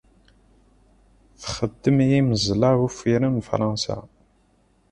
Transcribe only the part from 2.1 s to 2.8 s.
imeẓla